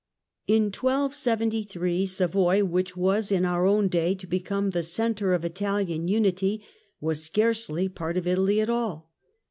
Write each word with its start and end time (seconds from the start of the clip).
In 0.47 0.63
1273, 0.71 2.07
Savoy 2.07 2.63
which 2.65 2.97
was 2.97 3.31
in 3.31 3.45
our 3.45 3.67
own 3.67 3.87
day 3.87 4.15
to 4.15 4.25
become 4.25 4.71
the 4.71 4.81
centre 4.81 5.35
of 5.35 5.45
Italian 5.45 6.07
unity, 6.07 6.65
was 6.99 7.21
scarcely 7.23 7.87
part 7.87 8.17
of 8.17 8.25
Italy 8.25 8.59
at 8.61 8.69
all. 8.71 9.11